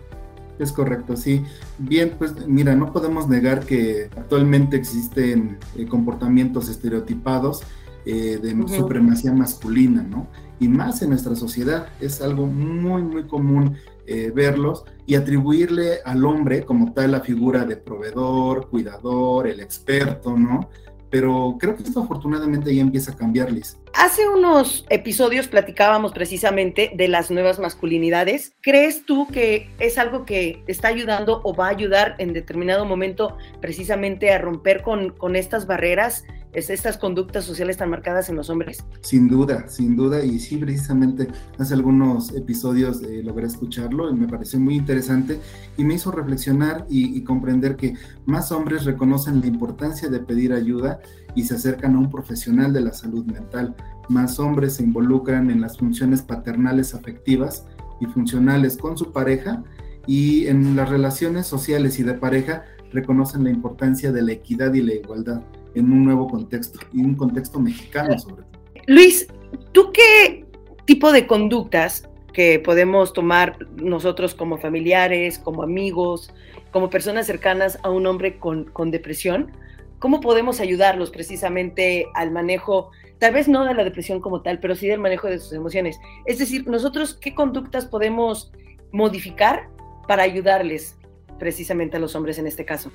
Es 0.59 0.71
correcto, 0.71 1.17
sí. 1.17 1.43
Bien, 1.79 2.13
pues 2.17 2.47
mira, 2.47 2.75
no 2.75 2.93
podemos 2.93 3.27
negar 3.27 3.65
que 3.65 4.09
actualmente 4.15 4.77
existen 4.77 5.57
eh, 5.75 5.85
comportamientos 5.85 6.69
estereotipados 6.69 7.63
eh, 8.05 8.37
de 8.41 8.51
supremacía 8.67 9.31
masculina, 9.31 10.03
¿no? 10.03 10.27
Y 10.59 10.67
más 10.67 11.01
en 11.01 11.09
nuestra 11.09 11.35
sociedad, 11.35 11.87
es 11.99 12.21
algo 12.21 12.45
muy, 12.45 13.01
muy 13.01 13.23
común 13.23 13.77
eh, 14.05 14.31
verlos 14.35 14.83
y 15.05 15.15
atribuirle 15.15 15.99
al 16.03 16.25
hombre 16.25 16.65
como 16.65 16.93
tal 16.93 17.11
la 17.11 17.21
figura 17.21 17.65
de 17.65 17.77
proveedor, 17.77 18.69
cuidador, 18.69 19.47
el 19.47 19.59
experto, 19.61 20.37
¿no? 20.37 20.69
Pero 21.09 21.57
creo 21.59 21.75
que 21.75 21.83
esto 21.83 22.01
afortunadamente 22.01 22.75
ya 22.75 22.81
empieza 22.81 23.13
a 23.13 23.15
cambiar, 23.15 23.51
Liz. 23.51 23.77
Hace 23.95 24.27
unos 24.27 24.85
episodios 24.89 25.47
platicábamos 25.47 26.13
precisamente 26.13 26.91
de 26.95 27.07
las 27.07 27.29
nuevas 27.29 27.59
masculinidades. 27.59 28.53
¿Crees 28.61 29.05
tú 29.05 29.27
que 29.27 29.69
es 29.77 29.99
algo 29.99 30.25
que 30.25 30.63
está 30.65 30.87
ayudando 30.87 31.41
o 31.43 31.55
va 31.55 31.67
a 31.67 31.71
ayudar 31.71 32.15
en 32.17 32.33
determinado 32.33 32.85
momento 32.85 33.37
precisamente 33.61 34.31
a 34.31 34.39
romper 34.39 34.81
con, 34.81 35.11
con 35.11 35.35
estas 35.35 35.67
barreras 35.67 36.25
es 36.53 36.69
estas 36.69 36.97
conductas 36.97 37.45
sociales 37.45 37.77
tan 37.77 37.89
marcadas 37.89 38.29
en 38.29 38.35
los 38.35 38.49
hombres? 38.49 38.85
Sin 39.01 39.27
duda, 39.27 39.67
sin 39.67 39.95
duda, 39.95 40.23
y 40.23 40.39
sí, 40.39 40.57
precisamente 40.57 41.27
hace 41.57 41.73
algunos 41.73 42.33
episodios 42.33 43.01
eh, 43.01 43.23
logré 43.23 43.47
escucharlo 43.47 44.09
y 44.09 44.13
me 44.13 44.27
pareció 44.27 44.59
muy 44.59 44.75
interesante 44.75 45.39
y 45.77 45.83
me 45.83 45.95
hizo 45.95 46.11
reflexionar 46.11 46.85
y, 46.89 47.23
comprender 47.23 47.77
que 47.77 47.95
más 48.25 48.51
hombres 48.51 48.83
reconocen 48.83 49.39
la 49.39 49.47
importancia 49.47 50.09
de 50.09 50.19
pedir 50.19 50.53
ayuda 50.53 50.99
y 51.35 51.43
se 51.43 51.55
acercan 51.55 51.95
a 51.95 51.99
un 51.99 52.11
profesional 52.11 52.73
de 52.73 52.81
la 52.81 52.93
salud 52.93 53.25
mental. 53.25 53.75
Más 54.09 54.39
hombres 54.39 54.73
se 54.73 54.83
involucran 54.83 55.49
en 55.49 55.61
las 55.61 55.77
funciones 55.77 56.21
paternales 56.21 56.93
afectivas 56.93 57.65
y 58.01 58.05
funcionales 58.07 58.77
con 58.77 58.97
su 58.97 59.11
pareja 59.11 59.63
y 60.05 60.47
en 60.47 60.75
las 60.75 60.89
relaciones 60.89 61.47
sociales 61.47 61.97
y 61.99 62.03
de 62.03 62.13
pareja 62.13 62.65
reconocen 62.91 63.45
la 63.45 63.51
importancia 63.51 64.11
de 64.11 64.21
la 64.21 64.33
equidad 64.33 64.73
y 64.73 64.81
la 64.81 64.93
igualdad 64.93 65.41
en 65.75 65.91
un 65.91 66.05
nuevo 66.05 66.27
contexto, 66.27 66.79
y 66.91 67.01
un 67.01 67.15
contexto 67.15 67.59
mexicano 67.59 68.17
sobre 68.17 68.43
todo. 68.43 68.61
Luis, 68.87 69.27
¿tú 69.71 69.91
qué 69.91 70.45
tipo 70.85 71.11
de 71.11 71.27
conductas 71.27 72.09
que 72.33 72.59
podemos 72.59 73.13
tomar 73.13 73.57
nosotros 73.77 74.33
como 74.33 74.57
familiares, 74.57 75.39
como 75.39 75.63
amigos, 75.63 76.33
como 76.71 76.89
personas 76.89 77.27
cercanas 77.27 77.77
a 77.83 77.89
un 77.89 78.05
hombre 78.07 78.39
con, 78.39 78.65
con 78.65 78.91
depresión? 78.91 79.51
¿Cómo 79.99 80.19
podemos 80.19 80.59
ayudarlos 80.59 81.11
precisamente 81.11 82.07
al 82.13 82.31
manejo, 82.31 82.91
tal 83.19 83.33
vez 83.33 83.47
no 83.47 83.63
de 83.63 83.73
la 83.73 83.85
depresión 83.85 84.19
como 84.19 84.41
tal, 84.41 84.59
pero 84.59 84.75
sí 84.75 84.87
del 84.87 84.99
manejo 84.99 85.29
de 85.29 85.39
sus 85.39 85.53
emociones? 85.53 85.97
Es 86.25 86.39
decir, 86.39 86.67
nosotros, 86.67 87.13
¿qué 87.13 87.33
conductas 87.33 87.85
podemos 87.85 88.51
modificar 88.91 89.69
para 90.07 90.23
ayudarles 90.23 90.97
precisamente 91.39 91.97
a 91.97 91.99
los 91.99 92.15
hombres 92.15 92.37
en 92.37 92.47
este 92.47 92.65
caso? 92.65 92.91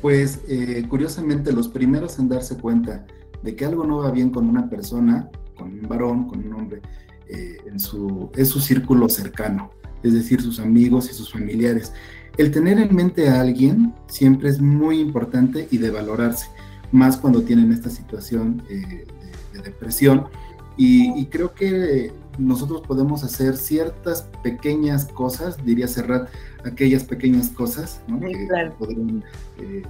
Pues 0.00 0.40
eh, 0.48 0.84
curiosamente 0.88 1.52
los 1.52 1.68
primeros 1.68 2.18
en 2.18 2.28
darse 2.28 2.56
cuenta 2.56 3.06
de 3.42 3.56
que 3.56 3.64
algo 3.64 3.86
no 3.86 3.98
va 3.98 4.10
bien 4.10 4.30
con 4.30 4.48
una 4.48 4.68
persona, 4.68 5.28
con 5.56 5.72
un 5.72 5.88
varón, 5.88 6.28
con 6.28 6.46
un 6.46 6.52
hombre, 6.54 6.82
eh, 7.28 7.58
en 7.66 7.78
su, 7.78 8.30
es 8.36 8.48
su 8.48 8.60
círculo 8.60 9.08
cercano, 9.08 9.70
es 10.02 10.14
decir, 10.14 10.40
sus 10.40 10.60
amigos 10.60 11.10
y 11.10 11.14
sus 11.14 11.32
familiares. 11.32 11.92
El 12.36 12.50
tener 12.50 12.78
en 12.78 12.94
mente 12.94 13.28
a 13.28 13.40
alguien 13.40 13.94
siempre 14.06 14.48
es 14.48 14.60
muy 14.60 15.00
importante 15.00 15.68
y 15.70 15.78
de 15.78 15.90
valorarse, 15.90 16.46
más 16.92 17.16
cuando 17.16 17.42
tienen 17.42 17.72
esta 17.72 17.90
situación 17.90 18.62
eh, 18.70 19.04
de, 19.52 19.62
depresión. 19.62 20.28
Y, 20.80 21.26
creo 21.26 21.54
que 21.54 22.12
nosotros 22.38 22.82
podemos 22.86 23.24
hacer 23.24 23.56
ciertas 23.56 24.28
pequeñas 24.44 25.06
cosas, 25.06 25.56
diría 25.64 25.88
Serrat, 25.88 26.28
aquellas 26.64 27.02
pequeñas 27.02 27.48
cosas 27.48 28.00
¿no? 28.06 28.20
que 28.20 28.48
podrían 28.78 29.24
eh, 29.58 29.82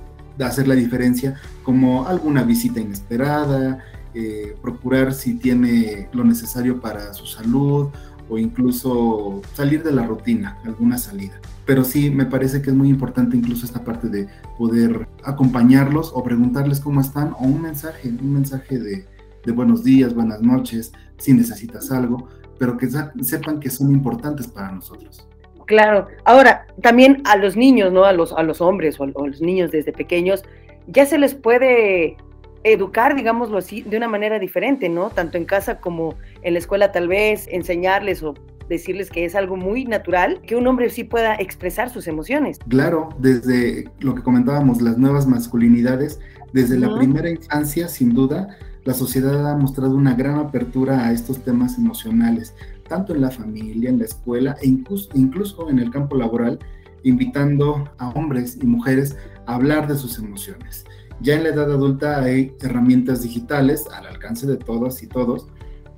hacer 0.43 0.67
la 0.67 0.75
diferencia, 0.75 1.39
como 1.63 2.09
alguna 2.09 2.43
visita 2.43 2.81
inesperada, 2.81 3.85
eh, 4.15 4.57
procurar 4.63 5.13
si 5.13 5.35
tiene 5.35 6.09
lo 6.15 6.25
necesario 6.25 6.81
para 6.81 7.13
su 7.13 7.27
salud 7.27 7.89
o 8.31 8.39
incluso 8.39 9.43
salir 9.53 9.83
de 9.83 9.93
la 9.93 10.07
rutina, 10.07 10.57
alguna 10.65 10.97
salida. 10.97 11.39
Pero 11.67 11.85
sí, 11.85 12.09
me 12.09 12.25
parece 12.25 12.63
que 12.63 12.71
es 12.71 12.77
muy 12.77 12.89
importante 12.89 13.37
incluso 13.37 13.67
esta 13.67 13.85
parte 13.85 14.09
de 14.09 14.27
poder 14.57 15.07
acompañarlos 15.23 16.13
o 16.15 16.25
preguntarles 16.25 16.81
cómo 16.81 17.03
están 17.03 17.35
o 17.39 17.45
un 17.45 17.61
mensaje, 17.61 18.09
un 18.09 18.33
mensaje 18.33 18.79
de, 18.79 19.07
de 19.45 19.53
buenos 19.53 19.85
días, 19.85 20.15
buenas 20.15 20.41
noches, 20.43 20.93
si 21.19 21.33
necesitas 21.33 21.91
algo, 21.91 22.29
pero 22.59 22.77
que 22.77 22.89
sepan 23.23 23.61
que 23.61 23.71
son 23.71 23.93
importantes 23.93 24.47
para 24.49 24.73
nosotros. 24.73 25.27
Claro. 25.69 26.09
Ahora, 26.25 26.67
también 26.83 27.23
a 27.25 27.37
los 27.37 27.57
niños, 27.57 27.93
¿no? 27.93 28.05
A 28.05 28.13
los, 28.13 28.33
a 28.33 28.43
los 28.43 28.61
hombres 28.61 28.99
o 28.99 29.05
a, 29.05 29.07
los 29.07 29.41
niños 29.43 29.71
desde 29.71 29.93
pequeños, 29.93 30.43
ya 30.87 31.05
se 31.05 31.19
les 31.19 31.35
puede 31.35 32.17
educar, 32.65 33.15
digámoslo 33.15 33.59
así, 33.59 33.83
de 33.83 33.99
una 33.99 34.09
manera 34.09 34.39
diferente, 34.39 34.89
¿no? 34.89 35.11
Tanto 35.11 35.37
en 35.37 35.45
casa 35.45 35.79
como 35.79 36.15
en 36.43 36.55
la 36.55 36.59
escuela 36.59 36.91
tal 36.91 37.07
vez, 37.07 37.47
enseñarles 37.51 38.23
o 38.23 38.35
decirles 38.69 39.11
que 39.11 39.25
es 39.25 39.35
algo 39.35 39.57
muy 39.57 39.85
natural 39.85 40.41
que 40.47 40.57
un 40.57 40.67
hombre 40.67 40.91
sí 40.91 41.05
pueda 41.05 41.35
expresar 41.35 41.91
sus 41.91 42.07
emociones. 42.07 42.59
Claro, 42.69 43.11
desde 43.19 43.91
lo 44.01 44.15
que 44.15 44.23
comentábamos, 44.23 44.81
las 44.81 44.97
nuevas 44.97 45.27
masculinidades, 45.27 46.19
desde 46.53 46.79
la 46.79 46.97
primera 46.97 47.29
infancia, 47.29 47.89
sin 47.89 48.15
duda, 48.15 48.57
la 48.89 48.95
sociedad 48.95 49.51
ha 49.51 49.55
mostrado 49.55 49.95
una 49.95 50.15
gran 50.15 50.39
apertura 50.39 51.05
a 51.05 51.13
estos 51.13 51.45
temas 51.45 51.77
emocionales 51.77 52.55
tanto 52.89 53.15
en 53.15 53.21
la 53.21 53.31
familia, 53.31 53.91
en 53.91 53.99
la 53.99 54.07
escuela 54.07 54.57
e 54.63 54.67
incluso, 54.67 55.69
en 55.69 55.79
el 55.79 55.91
campo 55.91 56.17
laboral, 56.17 56.59
invitando 57.03 57.91
a 57.99 58.09
hombres 58.09 58.57
y 58.59 58.65
mujeres 58.65 59.15
a 59.45 59.57
hablar 59.57 59.89
de 59.89 59.99
sus 59.99 60.19
emociones. 60.19 60.87
Ya 61.21 61.35
en 61.35 61.43
la 61.43 61.51
edad 61.51 61.71
adulta 61.71 62.23
hay 62.23 62.55
herramientas 62.63 63.23
digitales 63.23 63.87
al 63.93 64.07
alcance 64.07 64.47
de 64.47 64.57
todas 64.57 65.03
y 65.03 65.07
todos, 65.07 65.49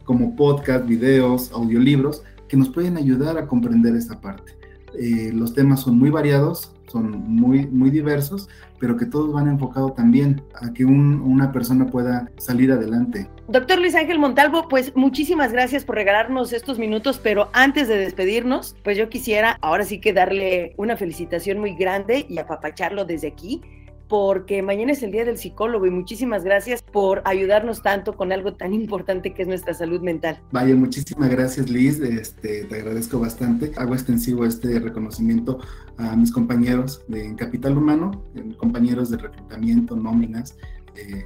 como 0.02 0.34
podcast, 0.34 0.84
videos, 0.84 1.52
audiolibros, 1.52 2.24
que 2.48 2.56
nos 2.56 2.70
pueden 2.70 2.96
ayudar 2.96 3.38
a 3.38 3.46
comprender 3.46 3.94
esta 3.94 4.20
parte. 4.20 4.58
Eh, 4.98 5.30
los 5.32 5.54
temas 5.54 5.78
son 5.78 5.96
muy 5.96 6.10
variados, 6.10 6.72
son 6.90 7.22
muy, 7.26 7.66
muy 7.66 7.90
diversos, 7.90 8.48
pero 8.78 8.96
que 8.96 9.06
todos 9.06 9.32
van 9.32 9.48
enfocados 9.48 9.94
también 9.94 10.42
a 10.60 10.72
que 10.72 10.84
una 10.84 11.52
persona 11.52 11.86
pueda 11.86 12.30
salir 12.38 12.72
adelante. 12.72 13.28
Doctor 13.48 13.78
Luis 13.78 13.94
Ángel 13.94 14.18
Montalvo, 14.18 14.68
pues 14.68 14.94
muchísimas 14.96 15.52
gracias 15.52 15.84
por 15.84 15.96
regalarnos 15.96 16.52
estos 16.52 16.78
minutos, 16.78 17.20
pero 17.22 17.50
antes 17.52 17.88
de 17.88 17.96
despedirnos, 17.96 18.76
pues 18.82 18.96
yo 18.96 19.08
quisiera 19.08 19.58
ahora 19.60 19.84
sí 19.84 20.00
que 20.00 20.12
darle 20.12 20.74
una 20.76 20.96
felicitación 20.96 21.58
muy 21.58 21.74
grande 21.74 22.26
y 22.28 22.38
apapacharlo 22.38 23.04
desde 23.04 23.28
aquí 23.28 23.60
porque 24.10 24.60
mañana 24.60 24.90
es 24.90 25.04
el 25.04 25.12
Día 25.12 25.24
del 25.24 25.38
Psicólogo 25.38 25.86
y 25.86 25.90
muchísimas 25.90 26.42
gracias 26.42 26.82
por 26.82 27.22
ayudarnos 27.24 27.80
tanto 27.80 28.16
con 28.16 28.32
algo 28.32 28.54
tan 28.54 28.74
importante 28.82 29.32
que 29.32 29.42
es 29.42 29.48
nuestra 29.48 29.72
salud 29.72 30.02
mental. 30.02 30.42
Vaya, 30.50 30.74
muchísimas 30.74 31.30
gracias 31.30 31.70
Liz, 31.70 32.00
este, 32.00 32.64
te 32.64 32.74
agradezco 32.74 33.20
bastante. 33.20 33.72
Hago 33.76 33.94
extensivo 33.94 34.44
este 34.44 34.80
reconocimiento 34.80 35.60
a 35.96 36.16
mis 36.16 36.32
compañeros 36.32 37.02
de 37.06 37.36
Capital 37.36 37.78
Humano, 37.78 38.24
compañeros 38.58 39.10
de 39.10 39.18
reclutamiento, 39.18 39.94
nóminas, 39.94 40.56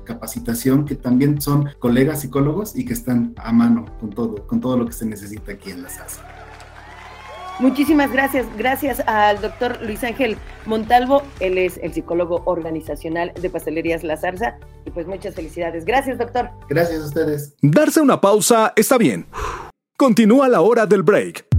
capacitación, 0.04 0.84
que 0.84 0.94
también 0.94 1.40
son 1.40 1.70
colegas 1.78 2.20
psicólogos 2.20 2.76
y 2.76 2.84
que 2.84 2.92
están 2.92 3.34
a 3.38 3.50
mano 3.52 3.86
con 3.98 4.10
todo, 4.10 4.46
con 4.46 4.60
todo 4.60 4.76
lo 4.76 4.86
que 4.86 4.92
se 4.92 5.06
necesita 5.06 5.52
aquí 5.52 5.70
en 5.70 5.82
la 5.82 5.88
SAS. 5.88 6.20
Muchísimas 7.60 8.12
gracias. 8.12 8.46
Gracias 8.58 9.00
al 9.06 9.40
doctor 9.40 9.78
Luis 9.82 10.02
Ángel 10.02 10.36
Montalvo. 10.66 11.22
Él 11.40 11.58
es 11.58 11.78
el 11.82 11.92
psicólogo 11.92 12.42
organizacional 12.46 13.32
de 13.40 13.50
Pastelerías 13.50 14.02
La 14.02 14.16
Zarza. 14.16 14.58
Y 14.84 14.90
pues 14.90 15.06
muchas 15.06 15.34
felicidades. 15.34 15.84
Gracias, 15.84 16.18
doctor. 16.18 16.50
Gracias 16.68 17.02
a 17.02 17.06
ustedes. 17.06 17.54
Darse 17.62 18.00
una 18.00 18.20
pausa 18.20 18.72
está 18.76 18.98
bien. 18.98 19.26
Continúa 19.96 20.48
la 20.48 20.60
hora 20.60 20.86
del 20.86 21.02
break. 21.02 21.53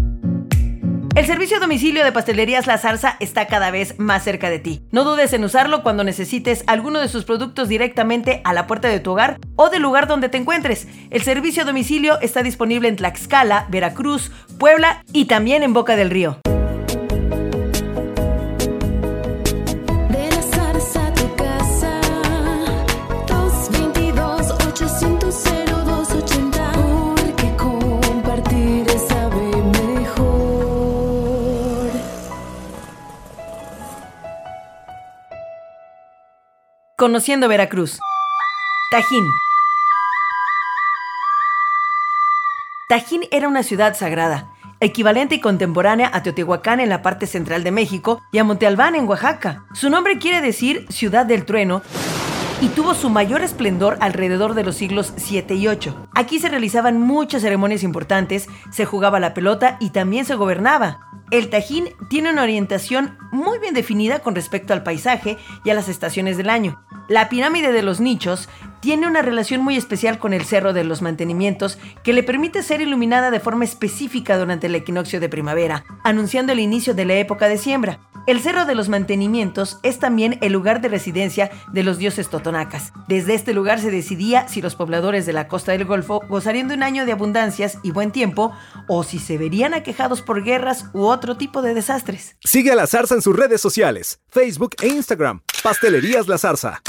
El 1.16 1.26
servicio 1.26 1.62
domicilio 1.62 2.04
de 2.04 2.12
Pastelerías 2.12 2.68
La 2.68 2.78
Zarza 2.78 3.16
está 3.22 3.48
cada 3.48 3.72
vez 3.72 3.98
más 3.98 4.26
cerca 4.26 4.50
de 4.50 4.60
ti. 4.60 4.82
No 4.92 5.06
dudes 5.06 5.32
en 5.32 5.46
usarlo 5.46 5.82
cuando 5.82 6.04
necesites 6.04 6.66
alguno 6.68 7.00
de 7.00 7.08
sus 7.08 7.24
productos 7.24 7.70
directamente 7.70 8.42
a 8.44 8.52
la 8.52 8.68
puerta 8.68 8.90
de 8.90 9.00
tu 9.00 9.14
hogar 9.14 9.40
o 9.56 9.70
del 9.70 9.82
lugar 9.82 10.08
donde 10.08 10.28
te 10.28 10.38
encuentres. 10.38 10.90
El 11.12 11.22
servicio 11.22 11.64
domicilio 11.64 12.20
está 12.20 12.44
disponible 12.44 12.90
en 12.90 12.98
Tlaxcala, 12.98 13.66
Veracruz, 13.70 14.30
Puebla 14.60 15.06
y 15.14 15.24
también 15.24 15.64
en 15.64 15.72
Boca 15.72 15.96
del 15.96 16.10
Río. 16.10 16.42
Conociendo 36.98 37.50
Veracruz. 37.50 38.00
Tajín. 38.90 39.26
Tajín 42.88 43.24
era 43.32 43.50
una 43.50 43.64
ciudad 43.64 43.98
sagrada, 43.98 44.54
equivalente 44.80 45.36
y 45.36 45.42
contemporánea 45.42 46.10
a 46.14 46.24
Teotihuacán 46.24 46.80
en 46.80 46.88
la 46.88 47.02
parte 47.02 47.28
central 47.28 47.66
de 47.66 47.72
México 47.72 48.22
y 48.32 48.38
a 48.38 48.46
Monte 48.46 48.66
Albán 48.66 48.96
en 48.96 49.10
Oaxaca. 49.10 49.66
Su 49.74 49.90
nombre 49.90 50.20
quiere 50.20 50.40
decir 50.40 50.86
ciudad 50.90 51.26
del 51.26 51.44
trueno 51.44 51.82
y 52.62 52.70
tuvo 52.70 52.94
su 52.94 53.10
mayor 53.10 53.42
esplendor 53.42 53.98
alrededor 54.00 54.54
de 54.54 54.64
los 54.64 54.76
siglos 54.76 55.14
7 55.18 55.56
y 55.56 55.68
8. 55.68 56.08
Aquí 56.14 56.40
se 56.40 56.50
realizaban 56.50 57.00
muchas 57.00 57.42
ceremonias 57.42 57.84
importantes, 57.84 58.48
se 58.72 58.86
jugaba 58.86 59.20
la 59.20 59.34
pelota 59.34 59.78
y 59.80 59.90
también 59.90 60.26
se 60.26 60.36
gobernaba. 60.36 61.00
El 61.32 61.50
Tajín 61.50 61.90
tiene 62.10 62.30
una 62.30 62.44
orientación 62.44 63.18
muy 63.32 63.60
bien 63.60 63.74
definida 63.74 64.20
con 64.20 64.36
respecto 64.36 64.74
al 64.74 64.84
paisaje 64.84 65.38
y 65.64 65.70
a 65.70 65.74
las 65.74 65.90
estaciones 65.90 66.38
del 66.38 66.50
año. 66.50 66.82
La 67.08 67.30
pirámide 67.30 67.72
de 67.72 67.84
los 67.84 68.00
nichos 68.00 68.48
tiene 68.80 69.08
una 69.08 69.22
relación 69.22 69.62
muy 69.62 69.76
especial 69.76 70.20
con 70.20 70.34
el 70.34 70.46
Cerro 70.46 70.72
de 70.72 70.84
los 70.84 71.02
Mantenimientos 71.02 71.78
que 72.04 72.14
le 72.14 72.24
permite 72.24 72.64
ser 72.64 72.82
iluminada 72.82 73.32
de 73.32 73.40
forma 73.40 73.66
específica 73.66 74.38
durante 74.38 74.68
el 74.68 74.76
equinoccio 74.76 75.20
de 75.20 75.30
primavera, 75.30 75.84
anunciando 76.04 76.54
el 76.54 76.60
inicio 76.60 76.94
de 76.94 77.06
la 77.06 77.16
época 77.16 77.48
de 77.48 77.58
siembra. 77.58 78.00
El 78.28 78.42
Cerro 78.42 78.66
de 78.66 78.74
los 78.74 78.90
Mantenimientos 78.90 79.78
es 79.84 80.00
también 80.00 80.40
el 80.42 80.52
lugar 80.52 80.82
de 80.82 80.88
residencia 80.88 81.52
de 81.72 81.84
los 81.84 82.00
dioses 82.00 82.28
totonacas. 82.28 82.92
Desde 83.08 83.36
este 83.36 83.54
lugar 83.54 83.80
se 83.80 83.92
decidía 83.92 84.48
si 84.48 84.64
los 84.64 84.76
pobladores 84.76 85.28
de 85.28 85.34
la 85.34 85.48
costa 85.48 85.74
del 85.74 85.86
Golfo 85.86 86.22
gozarían 86.28 86.68
de 86.68 86.74
un 86.74 86.82
año 86.82 87.06
de 87.06 87.12
abundancias 87.12 87.78
y 87.84 87.92
buen 87.92 88.12
tiempo 88.12 88.52
o 88.88 89.04
si 89.04 89.20
se 89.20 89.38
verían 89.38 89.76
aquejados 89.76 90.24
por 90.24 90.44
guerras 90.44 90.86
u 90.94 91.06
otro 91.06 91.38
tipo 91.38 91.62
de 91.62 91.76
desastres. 91.76 92.36
Sigue 92.44 92.72
a 92.72 92.76
La 92.76 92.88
Zarza 92.88 93.14
en 93.14 93.22
sus 93.22 93.36
redes 93.36 93.62
sociales, 93.62 94.20
Facebook 94.30 94.76
e 94.82 94.88
Instagram. 94.88 95.42
Pastelerías 95.62 96.28
La 96.28 96.40
Zarza. 96.40 96.82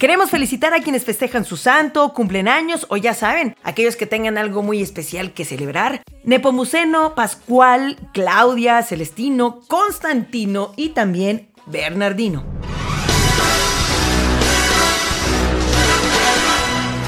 Queremos 0.00 0.30
felicitar 0.30 0.72
a 0.72 0.80
quienes 0.80 1.04
festejan 1.04 1.44
su 1.44 1.58
santo, 1.58 2.14
cumplen 2.14 2.48
años 2.48 2.86
o 2.88 2.96
ya 2.96 3.12
saben, 3.12 3.54
aquellos 3.62 3.96
que 3.96 4.06
tengan 4.06 4.38
algo 4.38 4.62
muy 4.62 4.80
especial 4.80 5.34
que 5.34 5.44
celebrar. 5.44 6.00
Nepomuceno, 6.24 7.14
Pascual, 7.14 7.98
Claudia, 8.14 8.82
Celestino, 8.82 9.60
Constantino 9.68 10.72
y 10.78 10.88
también 10.90 11.50
Bernardino. 11.66 12.44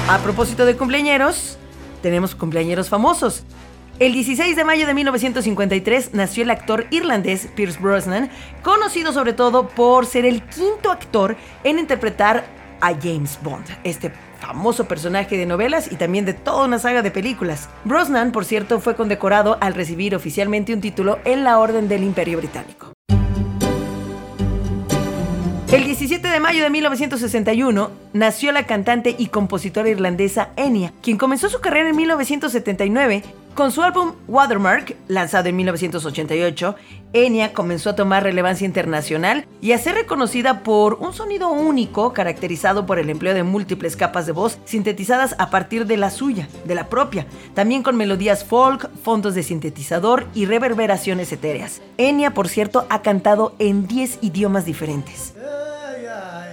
A 0.07 0.19
propósito 0.19 0.63
de 0.67 0.77
cumpleañeros, 0.77 1.57
tenemos 2.03 2.35
cumpleañeros 2.35 2.89
famosos. 2.89 3.43
El 3.97 4.13
16 4.13 4.55
de 4.55 4.65
mayo 4.65 4.85
de 4.85 4.93
1953 4.93 6.13
nació 6.13 6.43
el 6.43 6.51
actor 6.51 6.85
irlandés 6.91 7.47
Pierce 7.55 7.79
Brosnan, 7.79 8.29
conocido 8.61 9.13
sobre 9.13 9.33
todo 9.33 9.67
por 9.67 10.05
ser 10.05 10.25
el 10.25 10.43
quinto 10.43 10.91
actor 10.91 11.35
en 11.63 11.79
interpretar 11.79 12.61
a 12.83 12.93
James 13.01 13.39
Bond, 13.41 13.65
este 13.85 14.11
famoso 14.39 14.85
personaje 14.89 15.37
de 15.37 15.45
novelas 15.45 15.89
y 15.89 15.95
también 15.95 16.25
de 16.25 16.33
toda 16.33 16.65
una 16.65 16.79
saga 16.79 17.01
de 17.01 17.11
películas. 17.11 17.69
Brosnan, 17.85 18.33
por 18.33 18.43
cierto, 18.43 18.81
fue 18.81 18.95
condecorado 18.95 19.57
al 19.61 19.73
recibir 19.73 20.13
oficialmente 20.15 20.73
un 20.73 20.81
título 20.81 21.17
en 21.23 21.45
la 21.45 21.59
Orden 21.59 21.87
del 21.87 22.03
Imperio 22.03 22.39
Británico. 22.39 22.91
El 25.71 25.85
17 25.85 26.27
de 26.27 26.39
mayo 26.39 26.61
de 26.61 26.69
1961 26.69 27.89
nació 28.11 28.51
la 28.51 28.67
cantante 28.67 29.15
y 29.17 29.27
compositora 29.27 29.89
irlandesa 29.89 30.49
Enya, 30.55 30.93
quien 31.01 31.17
comenzó 31.17 31.49
su 31.49 31.61
carrera 31.61 31.89
en 31.89 31.95
1979 31.95 33.23
con 33.53 33.71
su 33.71 33.81
álbum 33.81 34.13
Watermark, 34.27 34.95
lanzado 35.07 35.49
en 35.49 35.55
1988, 35.55 36.75
Enya 37.13 37.53
comenzó 37.53 37.91
a 37.91 37.95
tomar 37.95 38.23
relevancia 38.23 38.65
internacional 38.65 39.45
y 39.61 39.73
a 39.73 39.77
ser 39.77 39.95
reconocida 39.95 40.63
por 40.63 40.95
un 40.95 41.13
sonido 41.13 41.49
único 41.49 42.13
caracterizado 42.13 42.85
por 42.85 42.97
el 42.97 43.09
empleo 43.09 43.33
de 43.33 43.43
múltiples 43.43 43.95
capas 43.95 44.25
de 44.25 44.31
voz 44.31 44.57
sintetizadas 44.65 45.35
a 45.37 45.49
partir 45.49 45.85
de 45.85 45.97
la 45.97 46.09
suya, 46.09 46.47
de 46.65 46.75
la 46.75 46.89
propia, 46.89 47.27
también 47.53 47.83
con 47.83 47.95
melodías 47.95 48.43
folk, 48.43 48.89
fondos 49.03 49.35
de 49.35 49.43
sintetizador 49.43 50.25
y 50.33 50.45
reverberaciones 50.45 51.31
etéreas. 51.31 51.81
Enya, 51.97 52.33
por 52.33 52.47
cierto, 52.47 52.87
ha 52.89 53.01
cantado 53.01 53.55
en 53.59 53.87
10 53.87 54.19
idiomas 54.21 54.65
diferentes. 54.65 55.35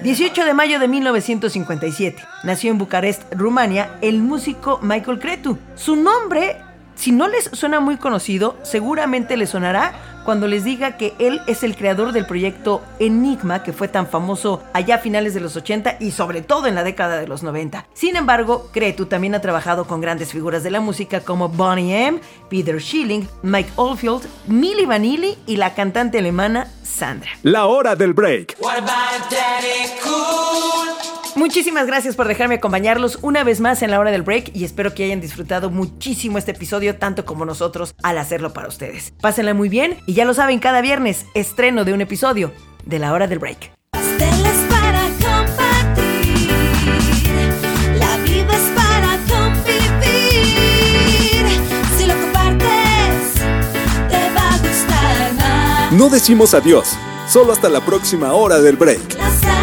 18 0.03 0.45
de 0.45 0.55
mayo 0.55 0.79
de 0.79 0.89
1957. 0.89 2.23
Nació 2.43 2.71
en 2.71 2.79
Bucarest, 2.79 3.23
Rumania, 3.35 3.99
el 4.01 4.23
músico 4.23 4.79
Michael 4.83 5.19
Cretu. 5.19 5.59
Su 5.75 5.95
nombre 5.95 6.57
si 6.95 7.13
no 7.13 7.29
les 7.29 7.45
suena 7.53 7.81
muy 7.81 7.97
conocido, 7.97 8.57
seguramente 8.63 9.37
les 9.37 9.51
sonará 9.51 9.93
cuando 10.25 10.47
les 10.47 10.65
diga 10.65 10.97
que 10.97 11.15
él 11.19 11.41
es 11.47 11.63
el 11.63 11.77
creador 11.77 12.13
del 12.13 12.27
proyecto 12.27 12.83
Enigma, 12.99 13.63
que 13.63 13.73
fue 13.73 13.89
tan 13.89 14.07
famoso 14.07 14.63
allá 14.73 14.97
a 14.97 14.99
finales 14.99 15.35
de 15.35 15.41
los 15.41 15.57
80 15.57 15.97
y 16.01 16.11
sobre 16.11 16.43
todo 16.43 16.67
en 16.67 16.75
la 16.75 16.85
década 16.85 17.19
de 17.19 17.27
los 17.27 17.43
90. 17.43 17.87
Sin 17.95 18.17
embargo, 18.17 18.69
Cretu 18.73 19.07
también 19.07 19.35
ha 19.35 19.41
trabajado 19.41 19.87
con 19.87 20.01
grandes 20.01 20.31
figuras 20.31 20.63
de 20.63 20.71
la 20.71 20.81
música 20.81 21.21
como 21.21 21.49
Bonnie 21.49 22.07
M., 22.07 22.21
Peter 22.49 22.81
Schilling, 22.81 23.29
Mike 23.43 23.71
Oldfield, 23.77 24.29
Milli 24.47 24.85
Vanilli 24.85 25.39
y 25.47 25.57
la 25.57 25.75
cantante 25.75 26.19
alemana 26.19 26.69
Sandra. 26.83 27.31
La 27.43 27.67
hora 27.67 27.97
del 27.97 28.13
break. 28.13 28.57
Muchísimas 31.51 31.89
gracias 31.89 32.15
por 32.15 32.29
dejarme 32.29 32.55
acompañarlos 32.55 33.19
una 33.23 33.43
vez 33.43 33.59
más 33.59 33.83
en 33.83 33.91
la 33.91 33.99
hora 33.99 34.13
del 34.13 34.23
break 34.23 34.53
y 34.55 34.63
espero 34.63 34.95
que 34.95 35.03
hayan 35.03 35.21
disfrutado 35.21 35.69
muchísimo 35.69 36.39
este 36.39 36.53
episodio 36.53 36.95
tanto 36.95 37.25
como 37.25 37.45
nosotros 37.45 37.97
al 38.05 38.19
hacerlo 38.19 38.53
para 38.53 38.69
ustedes. 38.69 39.13
Pásenla 39.21 39.53
muy 39.53 39.69
bien 39.69 39.99
y 40.07 40.15
ya 40.15 40.25
lo 40.25 40.33
saben, 40.33 40.61
cada 40.61 40.81
viernes 40.81 41.27
estreno 41.35 41.85
de 41.85 41.93
un 41.93 42.03
episodio 42.03 42.53
de 42.85 43.01
la 43.01 43.13
hora 43.13 43.27
del 43.27 43.41
break. 43.41 43.73
para 44.71 45.09
compartir, 45.19 46.53
la 47.99 48.17
vida 48.19 48.55
es 48.55 48.71
para 48.77 49.19
convivir. 49.29 49.75
Si 51.99 52.07
lo 52.07 52.15
compartes, 52.15 53.35
te 54.09 54.31
va 54.37 54.55
a 54.55 54.59
gustar 54.59 55.35
más. 55.35 55.93
No 55.95 56.11
decimos 56.11 56.55
adiós, 56.55 56.97
solo 57.27 57.53
hasta 57.53 57.69
la 57.69 57.81
próxima 57.81 58.35
hora 58.35 58.61
del 58.61 58.77
break. 58.77 59.19
La 59.19 59.60